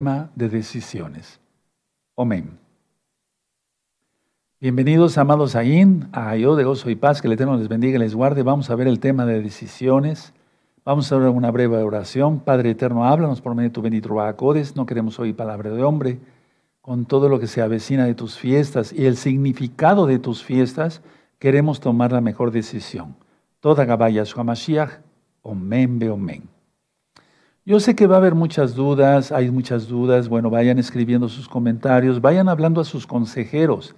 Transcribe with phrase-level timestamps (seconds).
[0.00, 1.40] de decisiones.
[2.16, 2.56] Amén.
[4.60, 7.98] Bienvenidos, amados Ain, a Yo de Gozo y Paz, que el Eterno les bendiga y
[7.98, 8.44] les guarde.
[8.44, 10.34] Vamos a ver el tema de decisiones.
[10.84, 12.38] Vamos a hacer una breve oración.
[12.38, 14.76] Padre Eterno, háblanos por medio de tu bendito Codes.
[14.76, 16.20] No queremos oír palabra de hombre.
[16.80, 21.02] Con todo lo que se avecina de tus fiestas y el significado de tus fiestas,
[21.40, 23.16] queremos tomar la mejor decisión.
[23.58, 25.00] Toda Gabaya Mashiach.
[25.42, 26.57] Omen, be omen.
[27.68, 30.30] Yo sé que va a haber muchas dudas, hay muchas dudas.
[30.30, 33.94] Bueno, vayan escribiendo sus comentarios, vayan hablando a sus consejeros.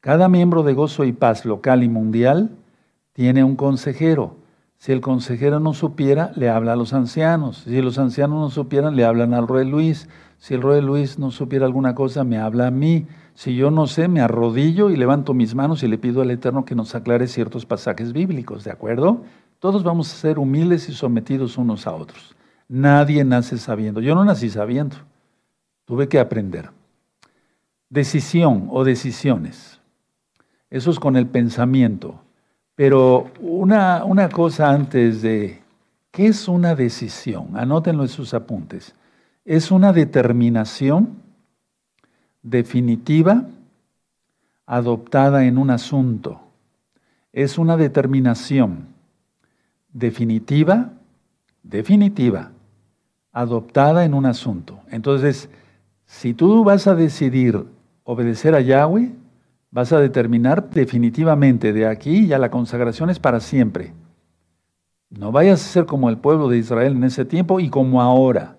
[0.00, 2.50] Cada miembro de Gozo y Paz local y mundial
[3.14, 4.36] tiene un consejero.
[4.76, 7.62] Si el consejero no supiera, le habla a los ancianos.
[7.64, 10.06] Si los ancianos no supieran, le hablan al rey Luis.
[10.36, 13.06] Si el rey Luis no supiera alguna cosa, me habla a mí.
[13.32, 16.66] Si yo no sé, me arrodillo y levanto mis manos y le pido al Eterno
[16.66, 19.22] que nos aclare ciertos pasajes bíblicos, ¿de acuerdo?
[19.60, 22.36] Todos vamos a ser humildes y sometidos unos a otros.
[22.74, 24.00] Nadie nace sabiendo.
[24.00, 24.96] Yo no nací sabiendo.
[25.84, 26.70] Tuve que aprender.
[27.88, 29.80] Decisión o decisiones.
[30.70, 32.20] Eso es con el pensamiento.
[32.74, 35.62] Pero una, una cosa antes de,
[36.10, 37.56] ¿qué es una decisión?
[37.56, 38.96] Anótenlo en sus apuntes.
[39.44, 41.22] Es una determinación
[42.42, 43.44] definitiva
[44.66, 46.40] adoptada en un asunto.
[47.32, 48.88] Es una determinación
[49.92, 50.90] definitiva,
[51.62, 52.50] definitiva,
[53.34, 54.78] adoptada en un asunto.
[54.90, 55.50] Entonces,
[56.06, 57.66] si tú vas a decidir
[58.04, 59.12] obedecer a Yahweh,
[59.70, 63.92] vas a determinar definitivamente de aquí ya la consagración es para siempre.
[65.10, 68.56] No vayas a ser como el pueblo de Israel en ese tiempo y como ahora,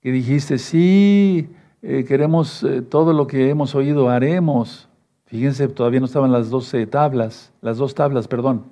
[0.00, 1.48] que dijiste, sí,
[1.80, 4.88] eh, queremos eh, todo lo que hemos oído, haremos.
[5.24, 8.64] Fíjense, todavía no estaban las doce tablas, las dos tablas, perdón.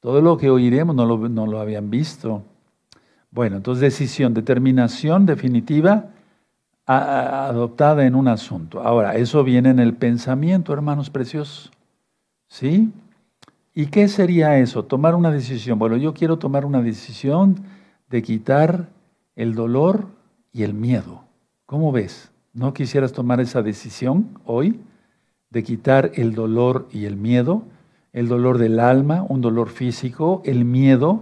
[0.00, 2.42] Todo lo que oiremos no lo, no lo habían visto.
[3.30, 6.10] Bueno, entonces decisión, determinación definitiva
[6.86, 8.80] adoptada en un asunto.
[8.80, 11.70] Ahora, eso viene en el pensamiento, hermanos preciosos.
[12.48, 12.90] ¿Sí?
[13.74, 14.84] ¿Y qué sería eso?
[14.84, 15.78] Tomar una decisión.
[15.78, 17.56] Bueno, yo quiero tomar una decisión
[18.08, 18.88] de quitar
[19.36, 20.06] el dolor
[20.50, 21.24] y el miedo.
[21.66, 22.32] ¿Cómo ves?
[22.54, 24.80] ¿No quisieras tomar esa decisión hoy
[25.50, 27.62] de quitar el dolor y el miedo?
[28.14, 31.20] El dolor del alma, un dolor físico, el miedo,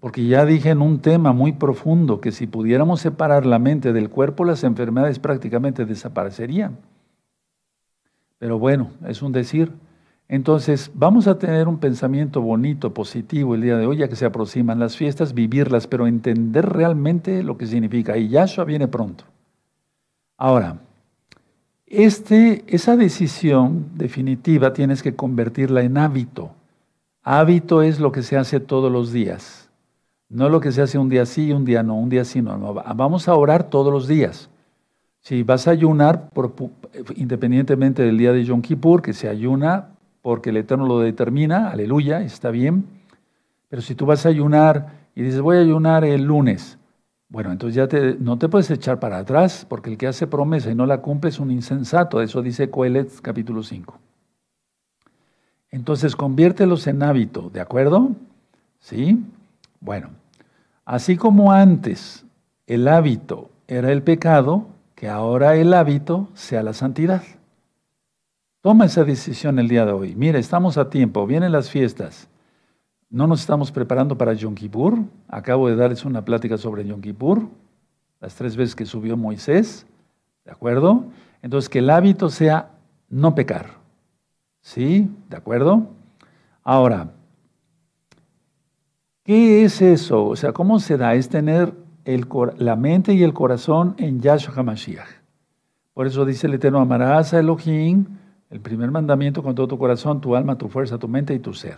[0.00, 4.10] porque ya dije en un tema muy profundo que si pudiéramos separar la mente del
[4.10, 6.76] cuerpo, las enfermedades prácticamente desaparecerían.
[8.38, 9.72] Pero bueno, es un decir.
[10.28, 14.26] Entonces, vamos a tener un pensamiento bonito, positivo el día de hoy, ya que se
[14.26, 18.16] aproximan las fiestas, vivirlas, pero entender realmente lo que significa.
[18.16, 19.24] Y Yahshua viene pronto.
[20.36, 20.78] Ahora,
[21.86, 26.52] este, esa decisión definitiva tienes que convertirla en hábito.
[27.22, 29.67] Hábito es lo que se hace todos los días.
[30.28, 32.42] No lo que se hace un día sí y un día no, un día sí
[32.42, 34.50] no, Vamos a orar todos los días.
[35.20, 36.30] Si vas a ayunar,
[37.16, 39.88] independientemente del día de Yom Kippur, que se ayuna
[40.22, 42.84] porque el Eterno lo determina, aleluya, está bien.
[43.68, 46.78] Pero si tú vas a ayunar y dices, voy a ayunar el lunes,
[47.30, 47.88] bueno, entonces ya
[48.20, 51.30] no te puedes echar para atrás, porque el que hace promesa y no la cumple
[51.30, 52.22] es un insensato.
[52.22, 53.98] Eso dice Coelet capítulo 5.
[55.70, 58.12] Entonces conviértelos en hábito, ¿de acuerdo?
[58.78, 59.22] ¿Sí?
[59.80, 60.10] Bueno,
[60.84, 62.24] así como antes
[62.66, 67.22] el hábito era el pecado, que ahora el hábito sea la santidad.
[68.60, 70.14] Toma esa decisión el día de hoy.
[70.16, 72.28] Mire, estamos a tiempo, vienen las fiestas.
[73.08, 74.98] No nos estamos preparando para Yom Kippur.
[75.28, 77.48] Acabo de darles una plática sobre Yom Kippur,
[78.20, 79.86] las tres veces que subió Moisés.
[80.44, 81.04] ¿De acuerdo?
[81.40, 82.70] Entonces, que el hábito sea
[83.08, 83.70] no pecar.
[84.60, 85.08] ¿Sí?
[85.30, 85.86] ¿De acuerdo?
[86.64, 87.12] Ahora,
[89.28, 90.24] ¿Qué es eso?
[90.24, 91.12] O sea, ¿cómo se da?
[91.12, 91.74] Es tener
[92.56, 95.06] la mente y el corazón en Yahshua HaMashiach.
[95.92, 98.06] Por eso dice el Eterno, amarás a Elohim,
[98.48, 101.52] el primer mandamiento con todo tu corazón, tu alma, tu fuerza, tu mente y tu
[101.52, 101.76] ser.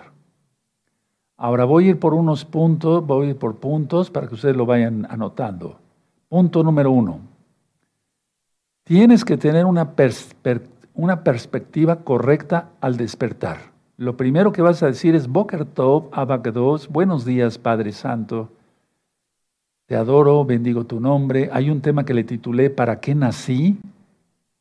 [1.37, 4.55] Ahora voy a ir por unos puntos, voy a ir por puntos para que ustedes
[4.57, 5.81] lo vayan anotando.
[6.29, 7.19] Punto número uno.
[8.85, 9.93] Tienes que tener una,
[10.95, 13.71] una perspectiva correcta al despertar.
[14.01, 16.09] Lo primero que vas a decir es Boker Tov,
[16.89, 18.49] buenos días Padre Santo.
[19.85, 21.51] Te adoro, bendigo tu nombre.
[21.53, 23.79] Hay un tema que le titulé ¿Para qué nací?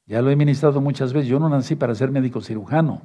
[0.06, 1.30] Ya lo he ministrado muchas veces.
[1.30, 3.02] Yo no nací para ser médico cirujano.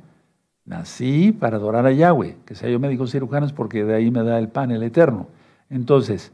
[0.64, 2.38] Nací para adorar a Yahweh.
[2.44, 5.28] Que sea yo médico cirujano es porque de ahí me da el pan, el eterno.
[5.70, 6.32] Entonces,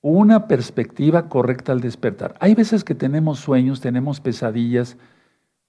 [0.00, 2.36] una perspectiva correcta al despertar.
[2.38, 4.96] Hay veces que tenemos sueños, tenemos pesadillas,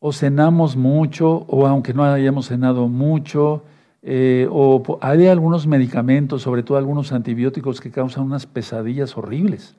[0.07, 3.63] o cenamos mucho, o aunque no hayamos cenado mucho,
[4.04, 9.75] eh, o hay algunos medicamentos, sobre todo algunos antibióticos que causan unas pesadillas horribles.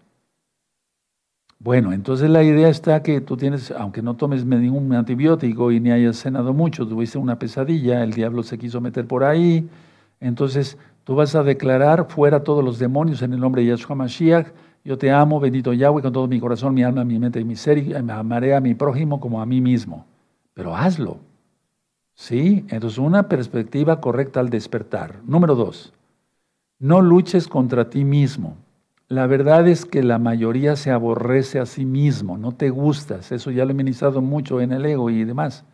[1.61, 5.93] Bueno, entonces la idea está que tú tienes, aunque no tomes ningún antibiótico y ni
[5.93, 9.69] hayas cenado mucho, tuviste una pesadilla, el diablo se quiso meter por ahí,
[10.19, 14.49] entonces tú vas a declarar fuera todos los demonios en el nombre de Yahshua Mashiach,
[14.85, 17.55] yo te amo, bendito Yahweh, con todo mi corazón, mi alma, mi mente y mi
[17.55, 20.05] ser, y amaré a mi prójimo como a mí mismo.
[20.57, 21.19] Pero hazlo.
[22.15, 22.65] ¿Sí?
[22.71, 25.21] Entonces, una perspectiva correcta al despertar.
[25.27, 25.93] Número dos,
[26.79, 28.57] no luches contra ti mismo.
[29.09, 33.33] La verdad es que la mayoría se aborrece a sí mismo, no te gustas.
[33.33, 35.65] Eso ya lo he ministrado mucho en el ego y demás.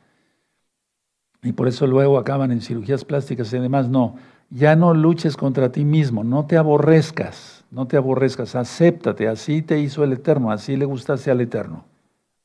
[1.44, 3.88] Y por eso luego acaban en cirugías plásticas y demás.
[3.88, 4.16] No,
[4.50, 9.78] ya no luches contra ti mismo, no te aborrezcas, no te aborrezcas, acéptate, así te
[9.78, 11.84] hizo el Eterno, así le gustaste al Eterno.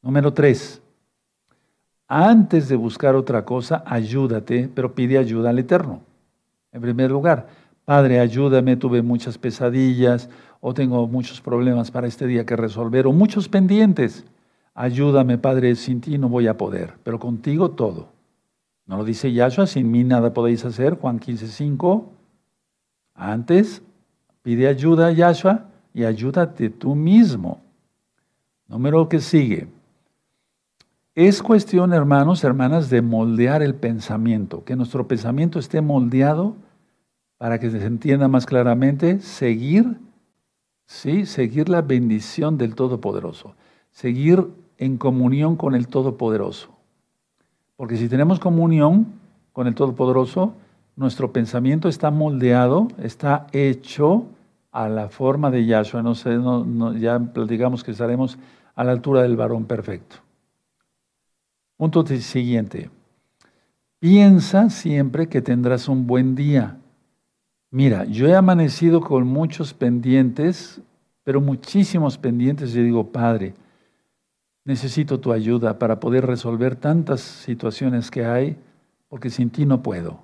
[0.04, 0.84] Número tres,
[2.08, 6.02] antes de buscar otra cosa, ayúdate, pero pide ayuda al Eterno.
[6.72, 7.48] En primer lugar,
[7.86, 13.14] Padre, ayúdame, tuve muchas pesadillas, o tengo muchos problemas para este día que resolver, o
[13.14, 14.26] muchos pendientes.
[14.74, 18.10] Ayúdame, Padre, sin ti no voy a poder, pero contigo todo.
[18.86, 19.68] ¿No lo dice Yahshua?
[19.68, 22.10] Sin mí nada podéis hacer, Juan 15, 5.
[23.16, 23.82] Antes,
[24.44, 27.62] pide ayuda a Yahshua y ayúdate tú mismo.
[28.68, 29.68] Número que sigue.
[31.18, 36.56] Es cuestión, hermanos, hermanas, de moldear el pensamiento, que nuestro pensamiento esté moldeado
[37.40, 39.98] para que se entienda más claramente, seguir
[40.86, 41.26] ¿sí?
[41.26, 43.56] Seguir la bendición del Todopoderoso,
[43.90, 44.46] seguir
[44.78, 46.70] en comunión con el Todopoderoso.
[47.76, 49.08] Porque si tenemos comunión
[49.54, 50.54] con el Todopoderoso,
[50.96, 54.26] nuestro pensamiento está moldeado, está hecho
[54.72, 56.04] a la forma de Yahshua.
[56.04, 56.38] No sé,
[57.00, 58.38] ya platicamos que estaremos
[58.76, 60.27] a la altura del varón perfecto.
[61.78, 62.90] Punto siguiente.
[64.00, 66.78] Piensa siempre que tendrás un buen día.
[67.70, 70.82] Mira, yo he amanecido con muchos pendientes,
[71.24, 72.74] pero muchísimos pendientes.
[72.74, 73.54] Yo digo, Padre,
[74.66, 78.58] necesito tu ayuda para poder resolver tantas situaciones que hay,
[79.08, 80.24] porque sin ti no puedo.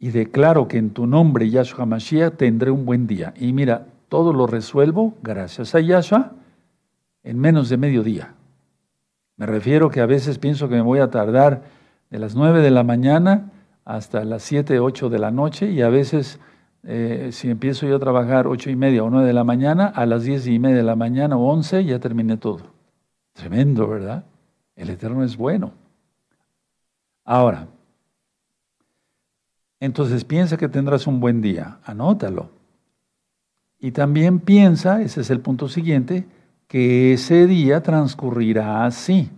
[0.00, 3.32] Y declaro que en tu nombre, Yahshua Mashiach, tendré un buen día.
[3.38, 6.32] Y mira, todo lo resuelvo, gracias a Yahshua,
[7.22, 8.34] en menos de medio día.
[9.42, 11.64] Me refiero que a veces pienso que me voy a tardar
[12.10, 13.50] de las nueve de la mañana
[13.84, 16.38] hasta las 7, 8 de la noche y a veces
[16.84, 20.06] eh, si empiezo yo a trabajar 8 y media o 9 de la mañana, a
[20.06, 22.60] las 10 y media de la mañana o 11 ya terminé todo.
[23.32, 24.24] Tremendo, ¿verdad?
[24.76, 25.72] El Eterno es bueno.
[27.24, 27.66] Ahora,
[29.80, 32.48] entonces piensa que tendrás un buen día, anótalo.
[33.80, 36.28] Y también piensa, ese es el punto siguiente,
[36.72, 39.30] que ese día transcurrirá así,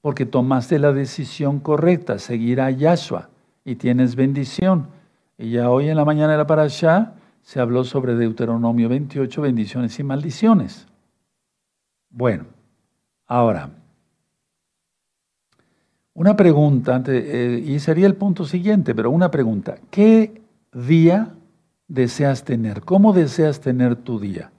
[0.00, 3.28] porque tomaste la decisión correcta, seguir a Yahshua
[3.62, 4.86] y tienes bendición.
[5.36, 7.12] Y ya hoy en la mañana de la parasha
[7.42, 10.86] se habló sobre Deuteronomio 28, bendiciones y maldiciones.
[12.08, 12.46] Bueno,
[13.26, 13.68] ahora,
[16.14, 19.76] una pregunta, eh, y sería el punto siguiente, pero una pregunta.
[19.90, 20.40] ¿Qué
[20.72, 21.34] día
[21.86, 22.80] deseas tener?
[22.80, 24.52] ¿Cómo deseas tener tu día?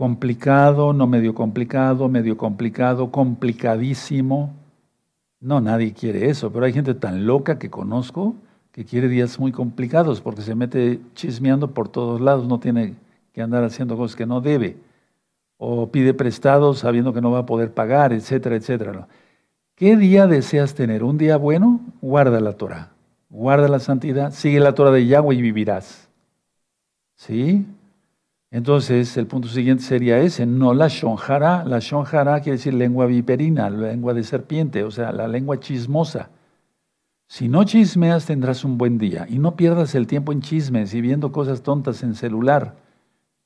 [0.00, 4.54] ¿Complicado, no medio complicado, medio complicado, complicadísimo?
[5.40, 8.34] No, nadie quiere eso, pero hay gente tan loca que conozco
[8.72, 12.94] que quiere días muy complicados porque se mete chismeando por todos lados, no tiene
[13.34, 14.78] que andar haciendo cosas que no debe,
[15.58, 19.06] o pide prestados sabiendo que no va a poder pagar, etcétera, etcétera.
[19.74, 21.04] ¿Qué día deseas tener?
[21.04, 21.78] ¿Un día bueno?
[22.00, 22.88] Guarda la Torah,
[23.28, 26.08] guarda la santidad, sigue la Torah de Yahweh y vivirás.
[27.16, 27.66] ¿Sí?
[28.52, 31.64] Entonces, el punto siguiente sería ese, no la shonjara.
[31.64, 36.30] La shonjara quiere decir lengua viperina, lengua de serpiente, o sea, la lengua chismosa.
[37.28, 39.24] Si no chismeas, tendrás un buen día.
[39.28, 42.74] Y no pierdas el tiempo en chismes y viendo cosas tontas en celular.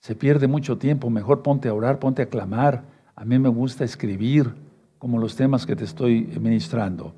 [0.00, 1.10] Se pierde mucho tiempo.
[1.10, 2.84] Mejor ponte a orar, ponte a clamar.
[3.14, 4.54] A mí me gusta escribir,
[4.98, 7.12] como los temas que te estoy ministrando.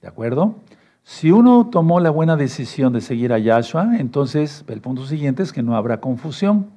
[0.00, 0.54] ¿De acuerdo?
[1.02, 5.52] Si uno tomó la buena decisión de seguir a Yahshua, entonces el punto siguiente es
[5.52, 6.68] que no habrá confusión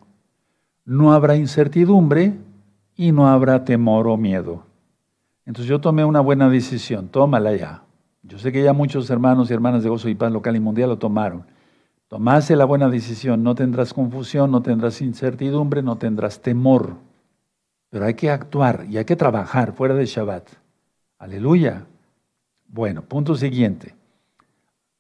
[0.86, 2.34] no habrá incertidumbre
[2.96, 4.64] y no habrá temor o miedo.
[5.46, 7.84] Entonces yo tomé una buena decisión, tómala ya.
[8.24, 10.90] Yo sé que ya muchos hermanos y hermanas de Gozo y Paz local y mundial
[10.90, 11.46] lo tomaron.
[12.08, 16.96] Tomase la buena decisión, no tendrás confusión, no tendrás incertidumbre, no tendrás temor.
[17.90, 20.50] Pero hay que actuar y hay que trabajar fuera de Shabbat.
[21.18, 21.86] Aleluya.
[22.68, 23.96] Bueno, punto siguiente.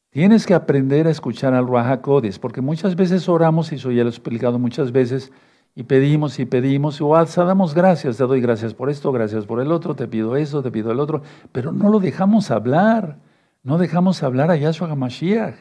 [0.09, 1.99] Tienes que aprender a escuchar al Ruach
[2.39, 5.31] porque muchas veces oramos, y eso ya lo he explicado muchas veces,
[5.75, 9.73] y pedimos y pedimos, o damos gracias, te doy gracias por esto, gracias por el
[9.73, 13.17] otro, te pido eso, te pido el otro, pero no lo dejamos hablar,
[13.61, 15.55] no dejamos hablar a Yahshua HaMashiach.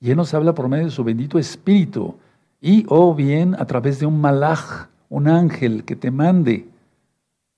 [0.00, 2.16] Y Él nos habla por medio de su bendito Espíritu,
[2.60, 6.66] y o bien a través de un malach, un ángel que te mande.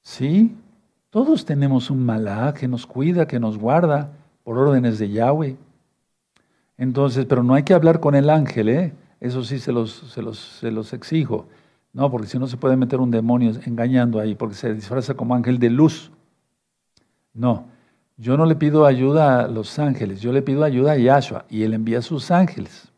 [0.02, 0.54] ¿Sí?
[1.08, 4.10] Todos tenemos un malá que nos cuida, que nos guarda
[4.42, 5.56] por órdenes de Yahweh.
[6.76, 8.92] Entonces, pero no hay que hablar con el ángel, ¿eh?
[9.20, 11.46] Eso sí se los, se los, se los exijo.
[11.94, 15.34] No, porque si no se puede meter un demonio engañando ahí, porque se disfraza como
[15.34, 16.10] ángel de luz.
[17.32, 17.68] No,
[18.16, 21.62] yo no le pido ayuda a los ángeles, yo le pido ayuda a Yahshua y
[21.62, 22.92] él envía a sus ángeles.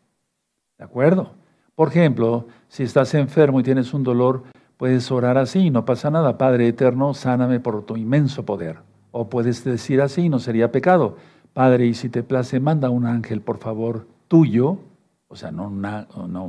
[0.78, 1.34] ¿De acuerdo?
[1.74, 4.44] Por ejemplo, si estás enfermo y tienes un dolor,
[4.78, 6.38] puedes orar así, no pasa nada.
[6.38, 8.78] Padre eterno, sáname por tu inmenso poder.
[9.10, 11.16] O puedes decir así, no sería pecado.
[11.52, 14.78] Padre, y si te place, manda un ángel, por favor, tuyo.
[15.28, 15.70] O sea, no,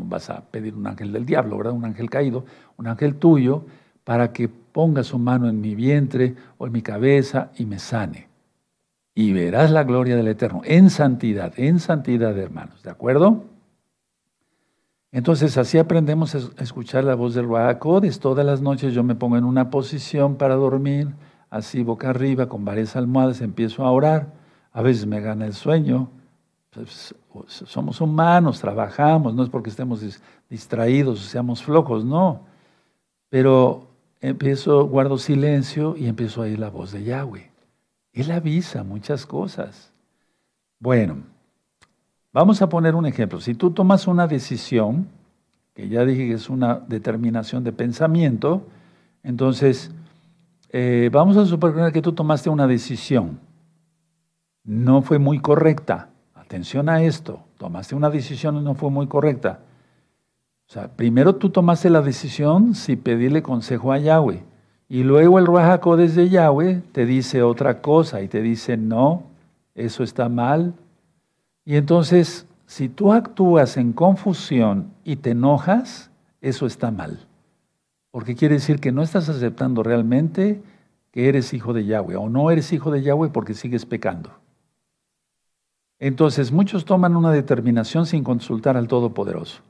[0.06, 1.74] vas a pedir un ángel del diablo, ¿verdad?
[1.74, 2.46] Un ángel caído,
[2.78, 3.66] un ángel tuyo,
[4.04, 8.28] para que ponga su mano en mi vientre o en mi cabeza y me sane.
[9.16, 12.84] Y verás la gloria del Eterno, en santidad, en santidad, hermanos.
[12.84, 13.44] ¿De acuerdo?
[15.12, 18.20] Entonces así aprendemos a escuchar la voz del Ruajacodes.
[18.20, 21.08] Todas las noches yo me pongo en una posición para dormir,
[21.50, 24.34] así boca arriba, con varias almohadas, empiezo a orar.
[24.72, 26.12] A veces me gana el sueño.
[27.34, 30.04] Pues, somos humanos, trabajamos, no es porque estemos
[30.50, 32.42] distraídos seamos flojos, no.
[33.30, 33.88] Pero
[34.22, 37.52] empiezo, guardo silencio y empiezo a oír la voz de Yahweh.
[38.14, 39.92] Él avisa muchas cosas.
[40.80, 41.18] Bueno,
[42.38, 43.42] Vamos a poner un ejemplo.
[43.42, 45.08] Si tú tomas una decisión,
[45.74, 48.62] que ya dije que es una determinación de pensamiento,
[49.24, 49.90] entonces
[50.70, 53.40] eh, vamos a suponer que tú tomaste una decisión.
[54.64, 56.10] No fue muy correcta.
[56.48, 57.42] Atención a esto.
[57.58, 59.60] Tomaste una decisión y no fue muy correcta.
[60.68, 64.44] O sea, primero tú tomaste la decisión si pedirle consejo a Yahweh.
[64.90, 69.24] Y luego el Ruajaco desde Yahweh te dice otra cosa y te dice, no,
[69.76, 70.74] eso está mal,
[71.68, 77.28] y entonces, si tú actúas en confusión y te enojas, eso está mal.
[78.10, 80.62] Porque quiere decir que no estás aceptando realmente
[81.12, 84.32] que eres hijo de Yahweh o no eres hijo de Yahweh porque sigues pecando.
[86.00, 89.62] Entonces, muchos toman una determinación sin consultar al Todopoderoso.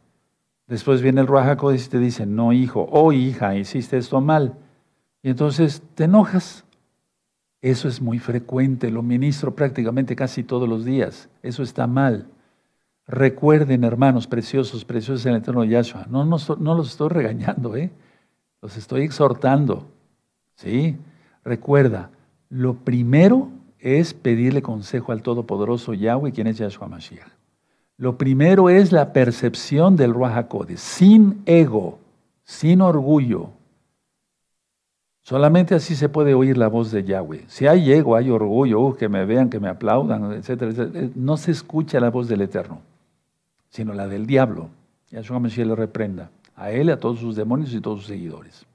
[0.67, 4.55] Después viene el Ruach y te dice, no hijo, o oh, hija, hiciste esto mal.
[5.23, 6.65] Y entonces te enojas
[7.61, 11.29] eso es muy frecuente, lo ministro prácticamente casi todos los días.
[11.41, 12.27] Eso está mal.
[13.07, 16.05] Recuerden, hermanos preciosos, preciosos en el eterno Yahshua.
[16.09, 17.91] No, no, no los estoy regañando, ¿eh?
[18.61, 19.87] los estoy exhortando.
[20.55, 20.97] ¿Sí?
[21.43, 22.11] Recuerda,
[22.49, 27.27] lo primero es pedirle consejo al Todopoderoso Yahweh, quien es Yahshua Mashiach.
[27.97, 31.99] Lo primero es la percepción del Ruach sin ego,
[32.43, 33.51] sin orgullo,
[35.27, 37.43] Solamente así se puede oír la voz de Yahweh.
[37.49, 41.35] Si hay ego, hay orgullo, uh, que me vean, que me aplaudan, etcétera, etcétera, no
[41.35, 42.79] se escucha la voz del Eterno,
[43.69, 44.69] sino la del diablo.
[45.11, 48.65] Yahshua Mesías le reprenda a él, a todos sus demonios y todos sus seguidores.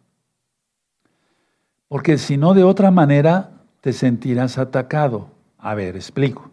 [1.88, 5.26] Porque si no, de otra manera te sentirás atacado.
[5.58, 6.50] A ver, explico.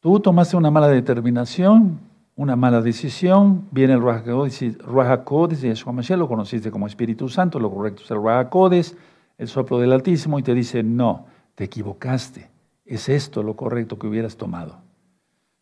[0.00, 1.98] Tú tomaste una mala determinación,
[2.36, 7.70] una mala decisión, viene el Ruach y Yahshua Mashiach, lo conociste como Espíritu Santo, lo
[7.70, 8.94] correcto es el Ruach
[9.38, 12.50] el soplo del Altísimo, y te dice, no, te equivocaste,
[12.84, 14.76] es esto lo correcto que hubieras tomado.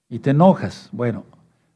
[0.09, 1.25] Y te enojas, bueno,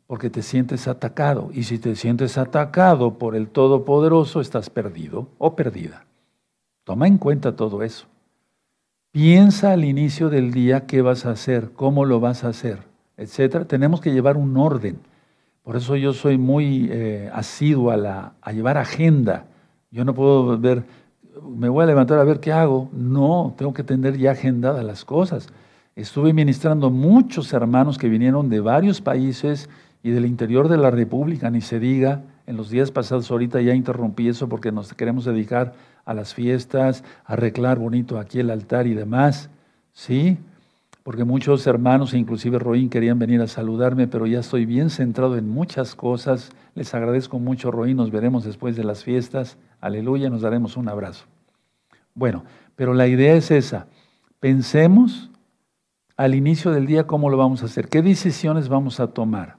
[0.07, 5.55] porque te sientes atacado, y si te sientes atacado por el Todopoderoso, estás perdido o
[5.55, 6.05] perdida.
[6.83, 8.07] Toma en cuenta todo eso.
[9.15, 12.81] Piensa al inicio del día qué vas a hacer, cómo lo vas a hacer,
[13.17, 13.65] etc.
[13.65, 14.99] Tenemos que llevar un orden.
[15.63, 19.45] Por eso yo soy muy eh, asiduo a, a llevar agenda.
[19.93, 20.83] Yo no puedo ver
[21.49, 22.89] me voy a levantar a ver qué hago.
[22.93, 25.47] No, tengo que tener ya agendadas las cosas.
[25.95, 29.71] Estuve ministrando muchos hermanos que vinieron de varios países
[30.03, 32.23] y del interior de la República, ni se diga.
[32.47, 35.75] En los días pasados, ahorita ya interrumpí eso porque nos queremos dedicar
[36.05, 39.51] a las fiestas, arreglar bonito aquí el altar y demás.
[39.93, 40.37] ¿Sí?
[41.03, 45.49] Porque muchos hermanos, inclusive Roín, querían venir a saludarme, pero ya estoy bien centrado en
[45.49, 46.51] muchas cosas.
[46.75, 47.99] Les agradezco mucho, Roín.
[47.99, 49.59] Nos veremos después de las fiestas.
[49.81, 51.27] Aleluya, nos daremos un abrazo.
[52.15, 52.45] Bueno,
[52.77, 53.87] pero la idea es esa.
[54.41, 55.31] Pensemos
[56.17, 59.57] al inicio del día cómo lo vamos a hacer, qué decisiones vamos a tomar.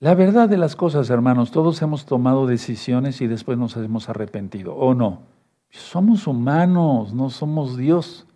[0.00, 4.74] La verdad de las cosas, hermanos, todos hemos tomado decisiones y después nos hemos arrepentido,
[4.74, 5.20] ¿o no?
[5.68, 8.26] Somos humanos, no somos Dios.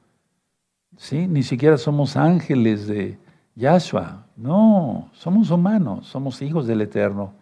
[0.98, 1.26] ¿Sí?
[1.26, 3.18] Ni siquiera somos ángeles de
[3.54, 4.26] Yahshua.
[4.36, 7.32] No, somos humanos, somos hijos del Eterno.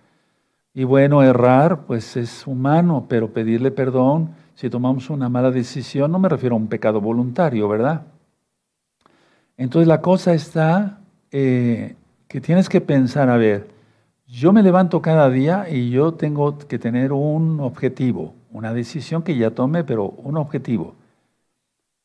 [0.72, 6.20] Y bueno, errar, pues es humano, pero pedirle perdón si tomamos una mala decisión, no
[6.20, 8.02] me refiero a un pecado voluntario, ¿verdad?
[9.56, 11.00] Entonces la cosa está
[11.32, 11.96] eh,
[12.28, 13.71] que tienes que pensar, a ver,
[14.32, 19.36] yo me levanto cada día y yo tengo que tener un objetivo, una decisión que
[19.36, 20.94] ya tomé, pero un objetivo.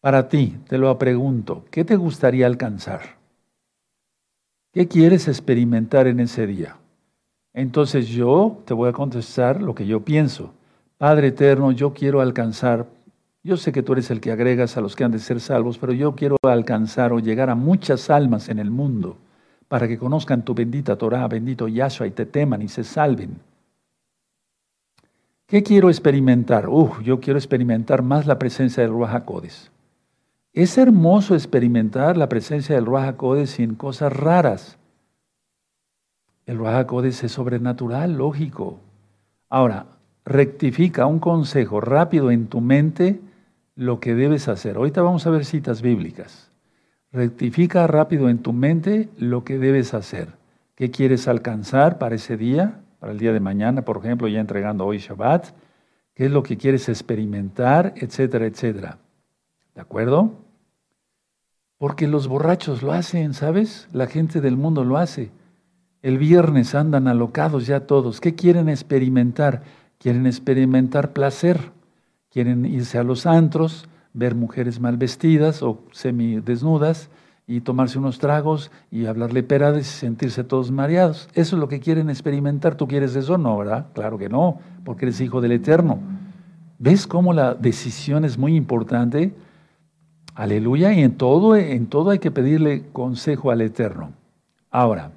[0.01, 3.15] Para ti, te lo pregunto, ¿qué te gustaría alcanzar?
[4.73, 6.75] ¿Qué quieres experimentar en ese día?
[7.53, 10.51] Entonces yo te voy a contestar lo que yo pienso.
[10.97, 12.87] Padre eterno, yo quiero alcanzar,
[13.41, 15.77] yo sé que tú eres el que agregas a los que han de ser salvos,
[15.77, 19.15] pero yo quiero alcanzar o llegar a muchas almas en el mundo
[19.67, 23.39] para que conozcan tu bendita Torah, bendito Yahshua, y te teman y se salven.
[25.45, 26.67] ¿Qué quiero experimentar?
[26.67, 29.71] Uf, yo quiero experimentar más la presencia del Ruach HaKodes.
[30.53, 34.77] Es hermoso experimentar la presencia del Ruach HaKodes sin cosas raras.
[36.45, 38.79] El Ruach HaKodes es sobrenatural, lógico.
[39.49, 39.85] Ahora,
[40.25, 43.21] rectifica un consejo rápido en tu mente
[43.75, 44.75] lo que debes hacer.
[44.75, 46.46] Ahorita vamos a ver citas bíblicas.
[47.11, 50.33] Rectifica rápido en tu mente lo que debes hacer.
[50.75, 52.81] ¿Qué quieres alcanzar para ese día?
[52.99, 55.47] Para el día de mañana, por ejemplo, ya entregando hoy Shabbat.
[56.13, 57.93] ¿Qué es lo que quieres experimentar?
[57.95, 58.97] Etcétera, etcétera.
[59.75, 60.33] ¿De acuerdo?
[61.77, 63.87] Porque los borrachos lo hacen, ¿sabes?
[63.93, 65.31] La gente del mundo lo hace.
[66.01, 68.19] El viernes andan alocados ya todos.
[68.19, 69.63] ¿Qué quieren experimentar?
[69.99, 71.71] Quieren experimentar placer.
[72.29, 77.09] Quieren irse a los antros, ver mujeres mal vestidas o semidesnudas
[77.47, 81.29] y tomarse unos tragos y hablarle perades y sentirse todos mareados.
[81.33, 82.75] Eso es lo que quieren experimentar.
[82.75, 83.37] ¿Tú quieres eso?
[83.37, 83.87] No, ¿verdad?
[83.93, 85.99] Claro que no, porque eres hijo del Eterno.
[86.77, 89.33] ¿Ves cómo la decisión es muy importante?
[90.35, 94.11] Aleluya, y en todo, en todo hay que pedirle consejo al Eterno.
[94.69, 95.11] Ahora,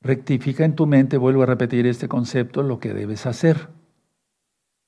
[0.00, 3.68] rectifica en tu mente, vuelvo a repetir este concepto, lo que debes hacer.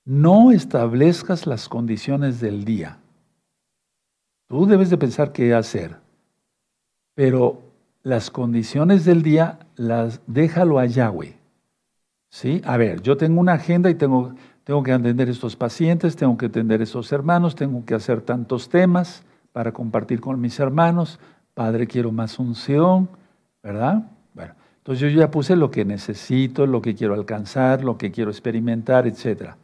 [0.05, 2.99] No establezcas las condiciones del día.
[4.49, 5.97] Tú debes de pensar qué hacer,
[7.15, 7.63] pero
[8.03, 11.39] las condiciones del día las déjalo a Yahweh.
[12.31, 12.61] ¿Sí?
[12.65, 16.47] A ver, yo tengo una agenda y tengo, tengo que atender estos pacientes, tengo que
[16.47, 21.21] atender estos hermanos, tengo que hacer tantos temas para compartir con mis hermanos.
[21.55, 23.09] Padre, quiero más unción,
[23.63, 24.11] ¿verdad?
[24.35, 28.33] Bueno, entonces yo ya puse lo que necesito, lo que quiero alcanzar, lo que quiero
[28.33, 29.57] experimentar, etcétera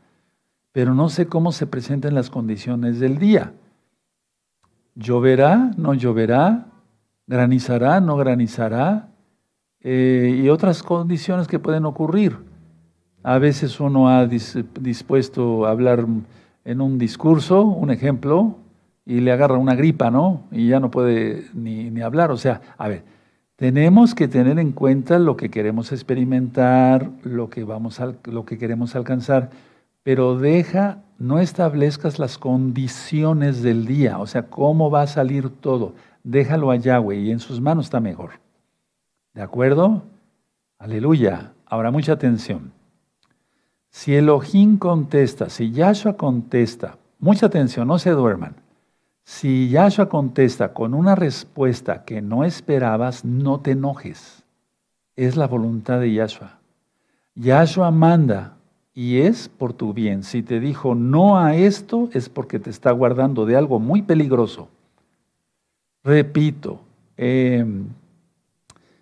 [0.73, 3.53] pero no sé cómo se presentan las condiciones del día.
[4.95, 5.73] ¿Lloverá?
[5.77, 6.67] ¿No lloverá?
[7.27, 8.01] ¿Granizará?
[8.01, 9.09] ¿No granizará?
[9.81, 12.37] Eh, y otras condiciones que pueden ocurrir.
[13.23, 16.05] A veces uno ha dispuesto a hablar
[16.65, 18.57] en un discurso, un ejemplo,
[19.05, 20.43] y le agarra una gripa, ¿no?
[20.51, 22.31] Y ya no puede ni, ni hablar.
[22.31, 23.05] O sea, a ver,
[23.57, 28.57] tenemos que tener en cuenta lo que queremos experimentar, lo que, vamos a, lo que
[28.57, 29.51] queremos alcanzar
[30.03, 35.95] pero deja, no establezcas las condiciones del día, o sea, cómo va a salir todo.
[36.23, 38.33] Déjalo a Yahweh y en sus manos está mejor.
[39.35, 40.03] ¿De acuerdo?
[40.79, 41.53] Aleluya.
[41.67, 42.73] Ahora mucha atención.
[43.91, 48.57] Si Elohim contesta, si Yahshua contesta, mucha atención, no se duerman.
[49.25, 54.45] Si Yahshua contesta con una respuesta que no esperabas, no te enojes.
[55.17, 56.59] Es la voluntad de Yahshua.
[57.35, 58.58] Yahshua manda
[58.99, 60.25] y es por tu bien.
[60.25, 64.71] Si te dijo no a esto, es porque te está guardando de algo muy peligroso.
[66.03, 66.81] Repito,
[67.17, 67.85] em,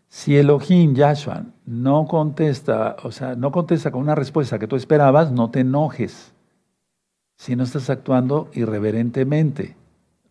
[0.07, 5.33] si Elohim, Yahshua, no contesta, o sea, no contesta con una respuesta que tú esperabas,
[5.33, 6.31] no te enojes.
[7.39, 9.77] Si no estás actuando irreverentemente.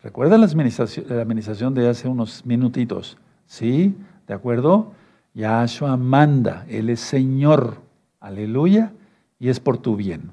[0.04, 3.17] Recuerda la administración, la administración de hace unos minutitos.
[3.47, 3.95] ¿Sí?
[4.28, 4.91] ¿De acuerdo?
[5.34, 7.78] Yahshua manda, Él es Señor.
[8.19, 8.91] Aleluya
[9.39, 10.32] y es por tu bien.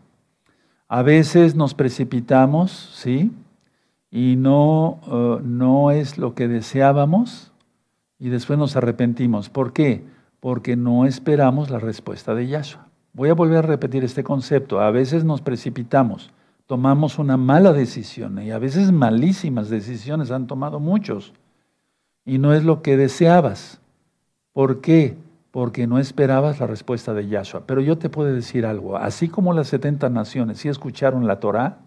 [0.89, 3.31] A veces nos precipitamos, ¿sí?
[4.11, 7.53] Y no, eh, no es lo que deseábamos
[8.19, 9.49] y después nos arrepentimos.
[9.49, 10.05] ¿Por qué?
[10.39, 12.87] Porque no esperamos la respuesta de Yahshua.
[13.15, 14.81] Voy a volver a repetir este concepto.
[14.81, 16.31] A veces nos precipitamos,
[16.67, 21.33] tomamos una mala decisión y a veces malísimas decisiones han tomado muchos
[22.25, 23.81] y no es lo que deseabas.
[24.53, 25.17] ¿Por qué?
[25.53, 27.65] Porque no esperabas la respuesta de Yahshua.
[27.67, 31.79] Pero yo te puedo decir algo, así como las 70 naciones sí escucharon la Torah,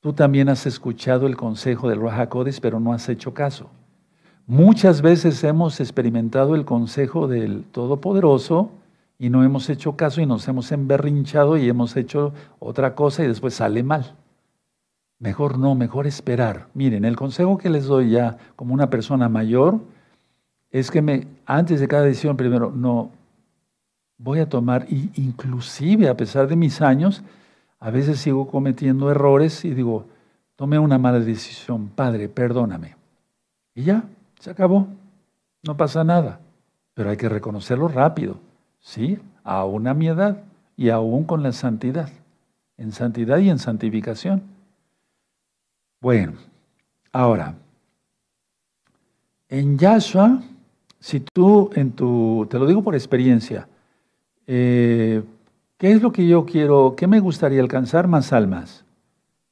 [0.00, 3.70] tú también has escuchado el consejo del Rahakodes, pero no has hecho caso.
[4.46, 8.70] Muchas veces hemos experimentado el consejo del Todopoderoso
[9.18, 13.28] y no hemos hecho caso y nos hemos emberrinchado y hemos hecho otra cosa y
[13.28, 14.14] después sale mal.
[15.18, 16.68] Mejor no, mejor esperar.
[16.74, 19.80] Miren, el consejo que les doy ya como una persona mayor,
[20.74, 23.12] es que me, antes de cada decisión, primero, no,
[24.18, 27.22] voy a tomar, inclusive a pesar de mis años,
[27.78, 30.06] a veces sigo cometiendo errores y digo,
[30.56, 32.96] tomé una mala decisión, Padre, perdóname.
[33.72, 34.02] Y ya,
[34.40, 34.88] se acabó,
[35.62, 36.40] no pasa nada,
[36.94, 38.40] pero hay que reconocerlo rápido,
[38.80, 39.20] ¿sí?
[39.44, 40.42] Aún a mi edad,
[40.76, 42.10] y aún con la santidad,
[42.78, 44.42] en santidad y en santificación.
[46.00, 46.32] Bueno,
[47.12, 47.54] ahora,
[49.48, 50.42] en Yahshua,
[51.04, 53.68] si tú en tu, te lo digo por experiencia,
[54.46, 55.22] eh,
[55.76, 58.08] ¿qué es lo que yo quiero, qué me gustaría alcanzar?
[58.08, 58.86] Más almas.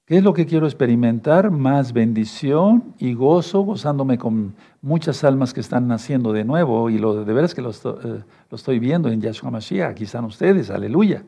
[0.06, 1.50] ¿Qué es lo que quiero experimentar?
[1.50, 6.88] Más bendición y gozo, gozándome con muchas almas que están naciendo de nuevo.
[6.88, 9.90] Y lo, de veras que lo, eh, estoy viendo en Yahshua Mashiach.
[9.90, 11.22] Aquí están ustedes, aleluya.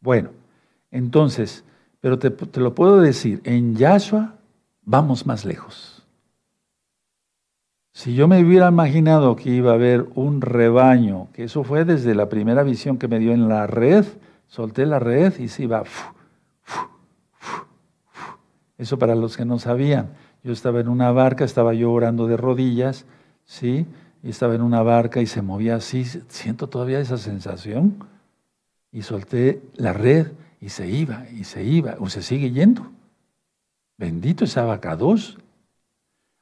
[0.00, 0.30] Bueno,
[0.90, 1.64] entonces,
[2.00, 4.36] pero te, te lo puedo decir, en Yahshua
[4.86, 5.99] vamos más lejos.
[8.00, 12.14] Si yo me hubiera imaginado que iba a haber un rebaño, que eso fue desde
[12.14, 14.06] la primera visión que me dio en la red,
[14.46, 15.84] solté la red y se iba.
[18.78, 20.14] Eso para los que no sabían.
[20.42, 23.04] Yo estaba en una barca, estaba yo orando de rodillas,
[23.44, 23.86] ¿sí?
[24.22, 26.06] Y estaba en una barca y se movía así.
[26.06, 27.96] Siento todavía esa sensación.
[28.92, 32.90] Y solté la red y se iba, y se iba, o se sigue yendo.
[33.98, 35.36] Bendito es Abacados.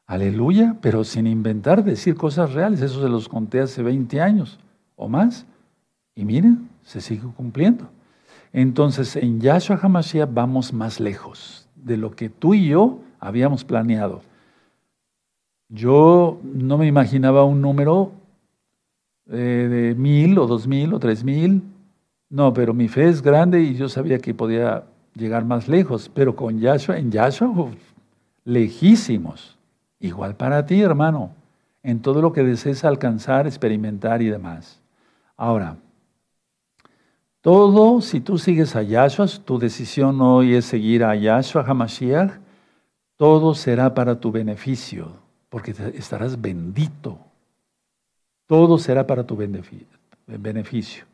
[0.08, 2.80] Aleluya, pero sin inventar, decir cosas reales.
[2.80, 4.58] Eso se los conté hace 20 años
[4.96, 5.44] o más.
[6.14, 7.90] Y miren, se sigue cumpliendo.
[8.54, 14.22] Entonces, en Yahshua HaMashiach vamos más lejos de lo que tú y yo habíamos planeado.
[15.68, 18.12] Yo no me imaginaba un número
[19.26, 21.62] eh, de mil o dos mil o tres mil.
[22.30, 26.10] No, pero mi fe es grande y yo sabía que podía llegar más lejos.
[26.14, 27.52] Pero con Yahshua, en Yahshua,
[28.46, 29.57] lejísimos.
[30.00, 31.32] Igual para ti, hermano,
[31.82, 34.80] en todo lo que desees alcanzar, experimentar y demás.
[35.37, 35.76] Ahora,
[37.40, 42.32] todo, si tú sigues a Yahshua, tu decisión hoy es seguir a Yahshua HaMashiach,
[43.16, 45.12] todo será para tu beneficio,
[45.48, 47.18] porque estarás bendito.
[48.46, 51.06] Todo será para tu beneficio.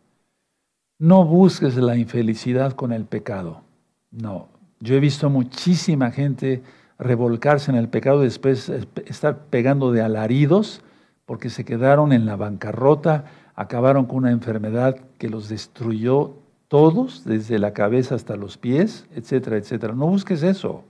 [0.99, 3.63] No busques la infelicidad con el pecado.
[4.11, 4.49] No.
[4.81, 6.63] Yo he visto muchísima gente
[7.05, 10.83] revolcarse en el pecado después estar pegando de alaridos
[11.27, 16.35] porque se quedaron en la bancarrota, acabaron con una enfermedad que los destruyó
[16.69, 19.95] todos, desde la cabeza hasta los pies, etcétera, etcétera.
[19.95, 20.83] No busques eso.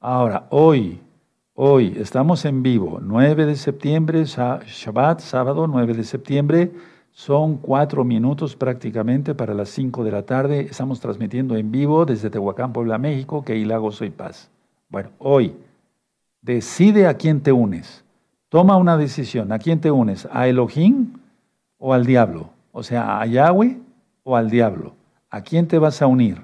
[0.00, 1.00] Ahora, hoy,
[1.54, 6.72] hoy estamos en vivo, 9 de septiembre, Shabbat, sábado 9 de septiembre,
[7.12, 10.60] son cuatro minutos prácticamente para las 5 de la tarde.
[10.60, 14.50] Estamos transmitiendo en vivo desde Tehuacán, Puebla, México, que Lago Soy Paz.
[14.88, 15.54] Bueno, hoy
[16.40, 18.04] decide a quién te unes.
[18.48, 19.52] Toma una decisión.
[19.52, 20.26] ¿A quién te unes?
[20.32, 21.18] ¿A Elohim
[21.78, 22.50] o al diablo?
[22.72, 23.78] O sea, a Yahweh
[24.22, 24.94] o al diablo.
[25.30, 26.42] ¿A quién te vas a unir?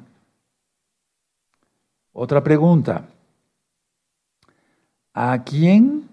[2.12, 3.06] Otra pregunta.
[5.14, 6.08] ¿A quién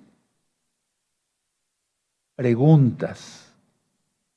[2.36, 3.52] preguntas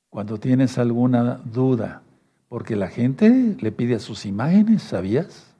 [0.09, 2.01] cuando tienes alguna duda?
[2.49, 5.53] Porque la gente le pide a sus imágenes, ¿sabías?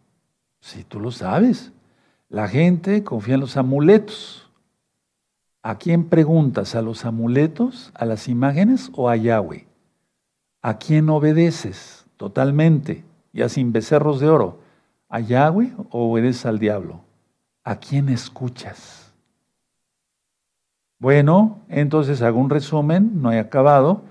[0.60, 1.71] Si tú lo sabes.
[2.36, 4.52] La gente confía en los amuletos.
[5.63, 6.76] ¿A quién preguntas?
[6.76, 9.65] ¿A los amuletos, a las imágenes o a Yahweh?
[10.62, 14.60] ¿A quién obedeces totalmente, ya sin becerros de oro?
[15.08, 17.00] ¿A Yahweh o obedeces al diablo?
[17.63, 19.13] ¿A quién escuchas?
[21.00, 24.02] Bueno, entonces hago un resumen, no he acabado.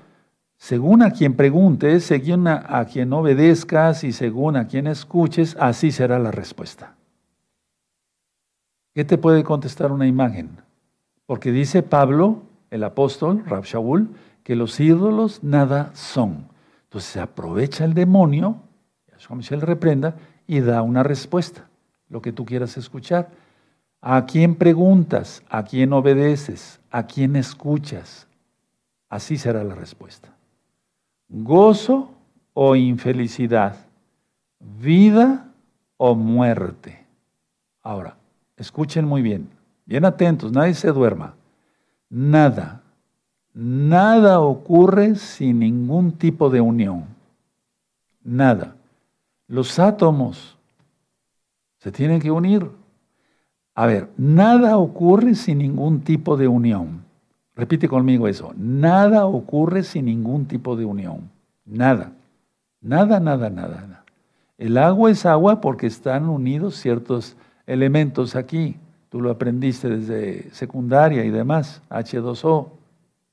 [0.57, 5.93] Según a quien preguntes, según a, a quien obedezcas y según a quien escuches, así
[5.93, 6.95] será la respuesta.
[8.95, 10.63] ¿Qué te puede contestar una imagen?
[11.27, 14.09] Porque dice Pablo, el apóstol, Rab Shaul,
[14.45, 16.49] que los ídolos nada son.
[16.85, 18.61] Entonces se aprovecha el demonio,
[19.11, 20.15] Yahshua Michel reprenda,
[20.47, 21.69] y da una respuesta,
[22.09, 23.31] lo que tú quieras escuchar.
[24.01, 25.43] ¿A quién preguntas?
[25.49, 26.79] ¿A quién obedeces?
[26.93, 28.29] ¿A quién escuchas?
[29.09, 30.29] Así será la respuesta.
[31.29, 32.13] ¿Gozo
[32.53, 33.75] o infelicidad?
[34.61, 35.49] ¿Vida
[35.97, 37.05] o muerte?
[37.83, 38.19] Ahora,
[38.57, 39.49] escuchen muy bien,
[39.87, 41.35] bien atentos, nadie se duerma.
[42.09, 42.83] Nada,
[43.53, 47.07] nada ocurre sin ningún tipo de unión.
[48.23, 48.77] Nada.
[49.47, 50.57] Los átomos
[51.79, 52.71] se tienen que unir.
[53.75, 57.05] A ver, nada ocurre sin ningún tipo de unión.
[57.55, 58.53] Repite conmigo eso.
[58.57, 61.31] Nada ocurre sin ningún tipo de unión.
[61.65, 62.13] Nada.
[62.81, 63.81] Nada, nada, nada.
[63.81, 64.05] nada.
[64.57, 68.77] El agua es agua porque están unidos ciertos elementos aquí.
[69.09, 72.69] Tú lo aprendiste desde secundaria y demás, H2O.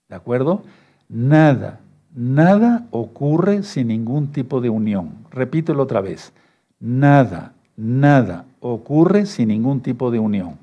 [0.10, 0.64] ¿De acuerdo?
[1.10, 1.80] Nada,
[2.14, 5.26] nada ocurre sin ningún tipo de unión.
[5.32, 6.34] Repítelo otra vez.
[6.80, 10.58] Nada, nada ocurre sin ningún tipo de unión.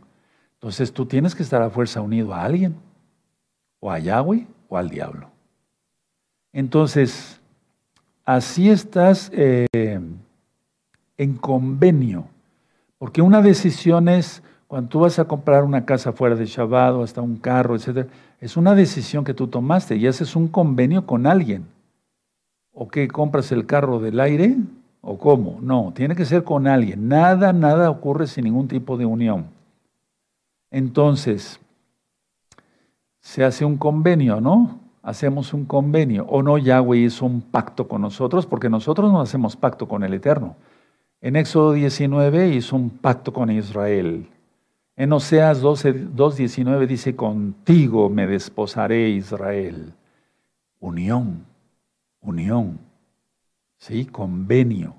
[0.55, 2.75] Entonces tú tienes que estar a fuerza unido a alguien,
[3.81, 5.31] o a Yahweh o al diablo.
[6.53, 7.41] Entonces,
[8.25, 9.67] así estás eh,
[11.17, 12.27] en convenio.
[12.99, 17.03] Porque una decisión es, cuando tú vas a comprar una casa fuera de Shabbat o
[17.03, 18.09] hasta un carro, etc.,
[18.41, 21.67] es una decisión que tú tomaste y haces un convenio con alguien.
[22.73, 23.09] ¿O qué?
[23.09, 24.57] ¿Compras el carro del aire?
[25.01, 25.59] ¿O cómo?
[25.61, 27.09] No, tiene que ser con alguien.
[27.09, 29.47] Nada, nada ocurre sin ningún tipo de unión.
[30.71, 31.61] Entonces,
[33.21, 34.81] se hace un convenio, ¿no?
[35.03, 36.27] Hacemos un convenio.
[36.27, 40.15] O no, Yahweh hizo un pacto con nosotros, porque nosotros no hacemos pacto con el
[40.15, 40.57] Eterno.
[41.21, 44.29] En Éxodo 19 hizo un pacto con Israel.
[44.97, 49.93] En Oseas 2.19 dice, contigo me desposaré Israel.
[50.81, 51.45] Unión,
[52.21, 52.79] unión,
[53.79, 54.07] ¿sí?
[54.07, 54.95] Convenio,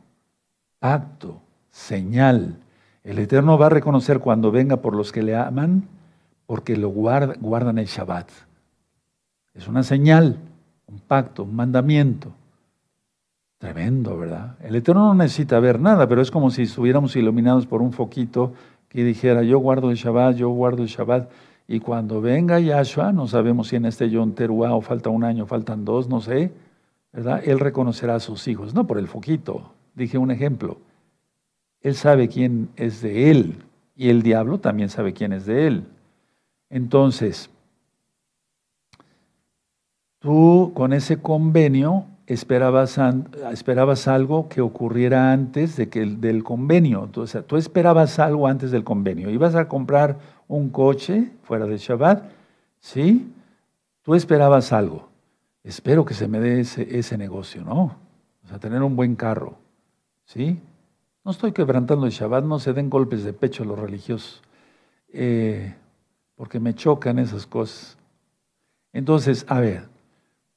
[0.79, 2.57] pacto, señal.
[3.03, 5.87] El Eterno va a reconocer cuando venga por los que le aman,
[6.45, 8.29] porque lo guardan el Shabbat.
[9.53, 10.37] Es una señal,
[10.87, 12.33] un pacto, un mandamiento.
[13.59, 14.55] Tremendo, ¿verdad?
[14.61, 18.53] El Eterno no necesita ver nada, pero es como si estuviéramos iluminados por un foquito
[18.87, 21.29] que dijera, yo guardo el Shabbat, yo guardo el Shabbat,
[21.67, 25.83] y cuando venga Yahshua, no sabemos si en este Yom Teruah falta un año, faltan
[25.83, 26.53] dos, no sé,
[27.11, 27.41] ¿verdad?
[27.45, 30.77] Él reconocerá a sus hijos, no por el foquito, dije un ejemplo.
[31.81, 33.57] Él sabe quién es de él,
[33.93, 35.83] y el diablo también sabe quién es de él.
[36.69, 37.49] Entonces,
[40.19, 42.99] tú con ese convenio esperabas,
[43.51, 47.09] esperabas algo que ocurriera antes de que, del convenio.
[47.25, 49.31] Sea, tú esperabas algo antes del convenio.
[49.31, 52.23] Ibas a comprar un coche fuera de Shabbat,
[52.79, 53.33] ¿sí?
[54.03, 55.09] Tú esperabas algo.
[55.63, 57.97] Espero que se me dé ese, negocio, ¿no?
[58.43, 59.57] O sea, tener un buen carro,
[60.25, 60.59] ¿sí?
[61.25, 64.41] No estoy quebrantando el Shabbat, no se den golpes de pecho a los religiosos,
[65.11, 65.75] eh,
[66.35, 67.97] porque me chocan esas cosas.
[68.93, 69.87] Entonces, a ver,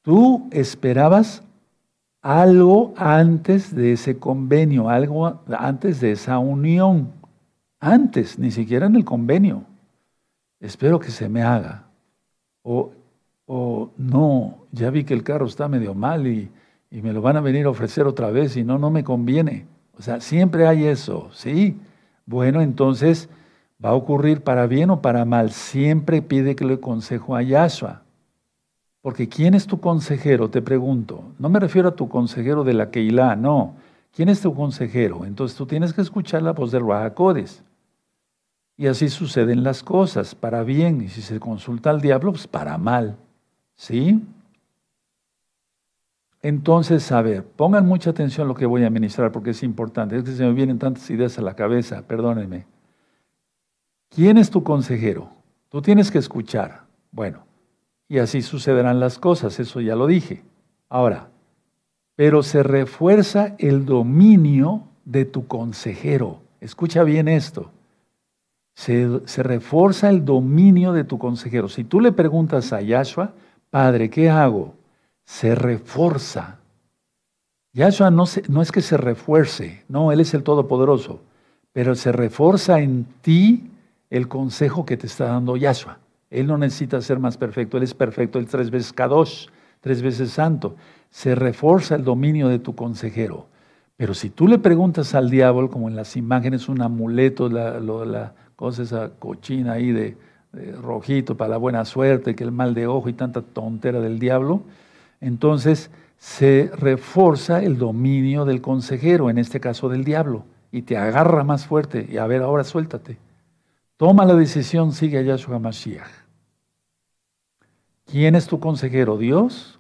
[0.03, 1.43] tú esperabas
[2.23, 7.13] algo antes de ese convenio, algo antes de esa unión,
[7.81, 9.65] antes, ni siquiera en el convenio.
[10.61, 11.89] Espero que se me haga.
[12.63, 12.93] O,
[13.47, 16.49] o no, ya vi que el carro está medio mal y,
[16.91, 19.67] y me lo van a venir a ofrecer otra vez y no, no me conviene.
[19.99, 21.81] O sea, siempre hay eso, ¿sí?
[22.25, 23.29] Bueno, entonces
[23.85, 25.51] va a ocurrir para bien o para mal.
[25.51, 28.02] Siempre pide que le consejo a Yahshua.
[29.03, 30.49] Porque ¿quién es tu consejero?
[30.49, 31.25] Te pregunto.
[31.39, 33.75] No me refiero a tu consejero de la Keilah, no.
[34.15, 35.25] ¿Quién es tu consejero?
[35.25, 37.65] Entonces tú tienes que escuchar la voz de Rahakodes.
[38.77, 41.03] Y así suceden las cosas, para bien.
[41.03, 43.17] Y si se consulta al diablo, pues para mal.
[43.75, 44.23] ¿Sí?
[46.41, 50.17] Entonces, a ver, pongan mucha atención a lo que voy a ministrar porque es importante.
[50.17, 52.67] Es que se me vienen tantas ideas a la cabeza, perdónenme.
[54.11, 55.31] ¿Quién es tu consejero?
[55.69, 56.83] Tú tienes que escuchar.
[57.13, 57.45] Bueno,
[58.13, 60.43] y así sucederán las cosas, eso ya lo dije.
[60.91, 61.31] Ahora,
[62.15, 66.43] pero se refuerza el dominio de tu consejero.
[66.61, 67.71] Escucha bien esto.
[68.75, 71.71] Se, se, refuerza el dominio de tu consejero.
[71.71, 73.33] Si tú le preguntas a Yahshua,
[73.71, 74.75] Padre, ¿qué hago?
[75.25, 76.59] Se refuerza.
[77.73, 81.23] Yahshua no, no es que se refuerce, no, Él es el Todopoderoso,
[81.73, 83.71] pero se refuerza en ti
[84.11, 86.02] el consejo que te está dando Yahshua.
[86.33, 89.49] Él no necesita ser más perfecto, Él es perfecto, Él tres veces Kadosh,
[89.81, 90.77] tres veces santo.
[91.11, 93.47] Se refuerza el dominio de tu consejero.
[93.97, 98.33] Pero si tú le preguntas al diablo, como en las imágenes, un amuleto, la, la
[98.57, 100.17] cosa esa cochina ahí de,
[100.83, 104.63] rojito para la buena suerte, que el mal de ojo y tanta tontera del diablo,
[105.21, 111.43] entonces se refuerza el dominio del consejero, en este caso del diablo, y te agarra
[111.43, 112.07] más fuerte.
[112.11, 113.19] Y a ver, ahora suéltate.
[113.97, 116.22] Toma la decisión, sigue a Yahshua Mashiach.
[118.13, 119.17] ¿Quién es tu consejero?
[119.17, 119.79] ¿Dios?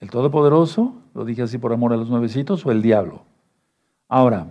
[0.00, 0.94] ¿El Todopoderoso?
[1.12, 3.24] Lo dije así por amor a los nuevecitos o el diablo.
[4.08, 4.46] Ahora,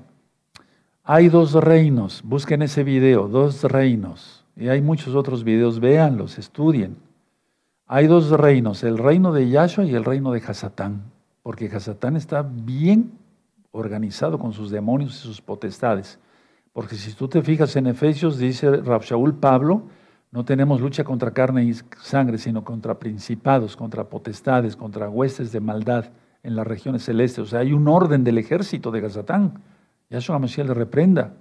[1.04, 2.22] hay dos reinos.
[2.24, 4.46] Busquen ese video, dos reinos.
[4.56, 6.96] Y hay muchos otros videos, véanlos, estudien.
[7.88, 11.02] Hay dos reinos, el reino de Yahshua y el reino de Hasatán.
[11.42, 13.14] Porque Hasatán está bien
[13.72, 16.20] organizado con sus demonios y sus potestades.
[16.72, 19.88] Porque si tú te fijas en Efesios, dice Rabshaul Pablo,
[20.32, 25.60] no tenemos lucha contra carne y sangre, sino contra principados, contra potestades, contra huestes de
[25.60, 26.06] maldad
[26.42, 27.40] en las regiones celestes.
[27.40, 29.62] O sea, hay un orden del ejército de Gazatán.
[30.10, 31.34] Yahshua Mashiach le reprenda.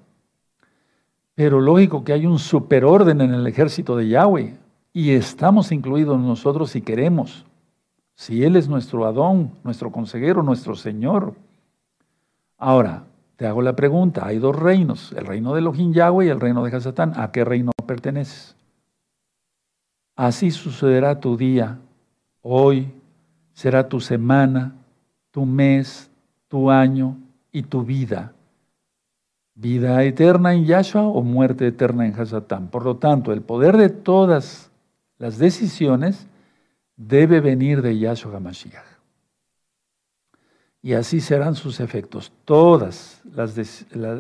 [1.37, 4.59] Pero lógico que hay un superorden en el ejército de Yahweh.
[4.93, 7.47] Y estamos incluidos nosotros si queremos.
[8.17, 11.35] Si Él es nuestro Adón, nuestro consejero, nuestro Señor.
[12.59, 13.05] Ahora,
[13.37, 16.63] te hago la pregunta, hay dos reinos, el reino de Elohim Yahweh y el reino
[16.65, 17.13] de Hazatán.
[17.17, 18.57] ¿A qué reino perteneces?
[20.21, 21.79] Así sucederá tu día,
[22.43, 22.93] hoy,
[23.55, 24.77] será tu semana,
[25.31, 26.11] tu mes,
[26.47, 27.17] tu año
[27.51, 28.35] y tu vida.
[29.55, 32.69] Vida eterna en Yahshua o muerte eterna en Hasatán.
[32.69, 34.71] Por lo tanto, el poder de todas
[35.17, 36.27] las decisiones
[36.99, 38.85] debe venir de Yahshua HaMashiach.
[40.83, 42.31] Y así serán sus efectos.
[42.45, 43.23] Todas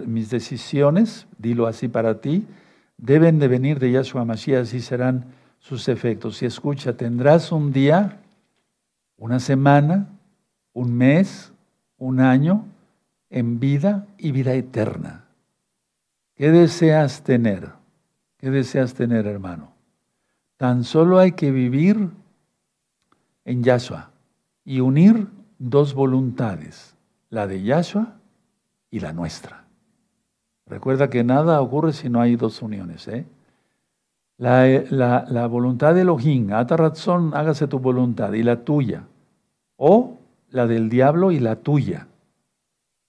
[0.07, 2.47] mis decisiones, dilo así para ti,
[2.97, 6.43] deben de venir de Yahshua HaMashiach, así serán sus efectos.
[6.43, 8.21] Y escucha, tendrás un día,
[9.17, 10.09] una semana,
[10.73, 11.53] un mes,
[11.99, 12.65] un año
[13.29, 15.27] en vida y vida eterna.
[16.35, 17.71] ¿Qué deseas tener?
[18.39, 19.73] ¿Qué deseas tener, hermano?
[20.57, 22.11] Tan solo hay que vivir
[23.45, 24.11] en Yahshua
[24.65, 26.97] y unir dos voluntades,
[27.29, 28.17] la de Yahshua
[28.91, 29.65] y la nuestra.
[30.67, 33.07] Recuerda que nada ocurre si no hay dos uniones.
[33.09, 33.27] ¿eh?
[34.41, 39.05] La, la, voluntad de Elohim, Ataratzón, hágase tu voluntad, y la tuya.
[39.77, 40.17] O
[40.49, 42.09] la del diablo y la tuya.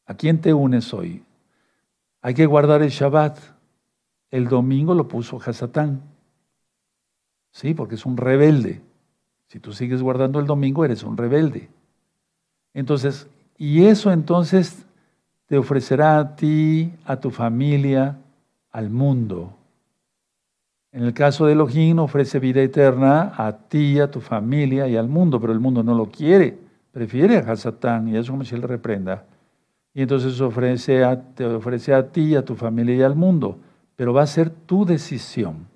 [0.06, 1.24] ¿A quién te unes hoy?
[2.22, 3.40] Hay que guardar el Shabbat.
[4.30, 6.02] El domingo lo puso Hasatán.
[7.54, 8.82] Sí, porque es un rebelde.
[9.48, 11.70] Si tú sigues guardando el domingo, eres un rebelde.
[12.74, 14.86] Entonces, y eso entonces
[15.46, 18.18] te ofrecerá a ti, a tu familia,
[18.70, 19.56] al mundo.
[20.92, 25.08] En el caso de Elohim ofrece vida eterna a ti, a tu familia y al
[25.08, 26.58] mundo, pero el mundo no lo quiere,
[26.92, 29.26] prefiere a Hasatán y eso como si reprenda.
[29.94, 33.58] Y entonces ofrece a, te ofrece a ti, a tu familia y al mundo,
[33.96, 35.68] pero va a ser tu decisión.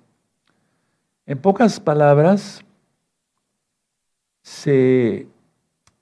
[1.24, 2.62] En pocas palabras,
[4.42, 5.26] se,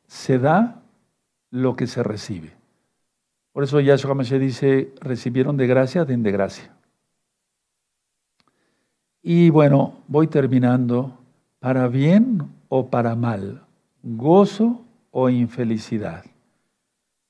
[0.07, 0.83] se da
[1.51, 2.53] lo que se recibe.
[3.53, 6.74] Por eso Yahshua HaMashiach dice, recibieron de gracia, den de gracia.
[9.27, 11.17] Y bueno, voy terminando,
[11.59, 13.63] para bien o para mal,
[14.03, 16.27] gozo o infelicidad.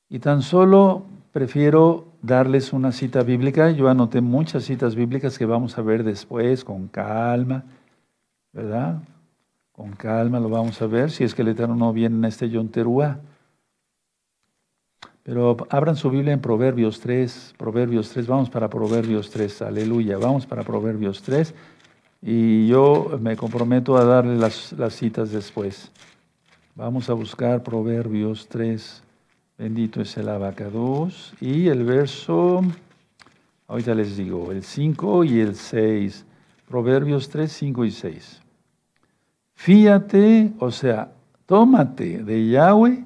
[0.09, 3.71] Y tan solo prefiero darles una cita bíblica.
[3.71, 7.63] Yo anoté muchas citas bíblicas que vamos a ver después con calma,
[8.53, 9.01] ¿verdad?
[9.71, 12.51] Con calma lo vamos a ver, si es que el Eterno no viene en este
[12.51, 13.21] Yonteruá.
[15.23, 20.45] Pero abran su Biblia en Proverbios 3, Proverbios 3, vamos para Proverbios 3, aleluya, vamos
[20.45, 21.55] para Proverbios 3
[22.27, 25.91] y yo me comprometo a darle las, las citas después.
[26.75, 29.03] Vamos a buscar Proverbios 3,
[29.59, 32.63] bendito es el abacados, y el verso,
[33.69, 36.25] ahorita les digo, el 5 y el 6,
[36.67, 38.41] Proverbios 3, 5 y 6.
[39.55, 41.13] Fíate, o sea,
[41.45, 43.05] tómate de Yahweh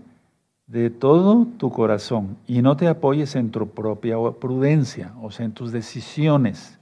[0.69, 5.53] de todo tu corazón y no te apoyes en tu propia prudencia, o sea, en
[5.53, 6.78] tus decisiones.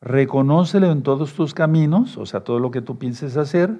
[0.00, 3.78] Reconócelo en todos tus caminos, o sea, todo lo que tú pienses hacer,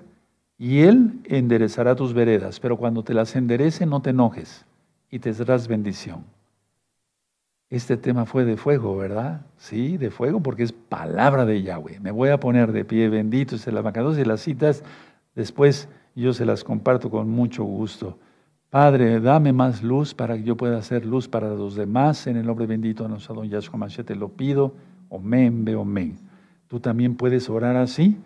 [0.59, 2.61] y Él enderezará tus veredas.
[2.61, 4.66] Pero cuando te las enderece, no te enojes
[5.11, 6.24] y te darás bendición.
[7.70, 9.42] Este tema fue de fuego, ¿verdad?
[9.56, 12.00] Sí, de fuego, porque es palabra de Yahweh.
[12.00, 14.83] Me voy a poner de pie, bendito es el abacados, y las citas
[15.35, 18.18] después yo se las comparto con mucho gusto.
[18.68, 22.26] Padre, dame más luz para que yo pueda hacer luz para los demás.
[22.26, 24.74] En el nombre bendito de nuestro don Yahshua Mashiach te lo pido.
[25.11, 26.18] Omen, omen.
[26.66, 28.16] Tú también puedes orar así.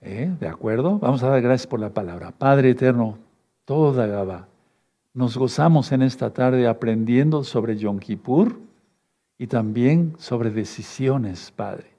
[0.00, 0.32] ¿Eh?
[0.38, 0.98] ¿De acuerdo?
[0.98, 2.30] Vamos a dar gracias por la palabra.
[2.30, 3.18] Padre eterno,
[3.64, 4.46] toda Gaba,
[5.14, 8.58] nos gozamos en esta tarde aprendiendo sobre Yom Kippur
[9.38, 11.92] y también sobre decisiones, Padre.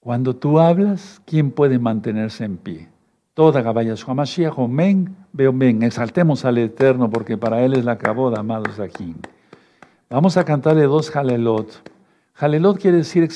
[0.00, 2.88] Cuando tú hablas, ¿quién puede mantenerse en pie?
[3.34, 5.82] Toda Yahshua Mashiach, omen, veo men.
[5.82, 9.14] Exaltemos al Eterno porque para Él es la caboda, amados aquí.
[10.10, 11.97] Vamos a cantarle dos Halelot.
[12.40, 13.26] Halelot quiere decir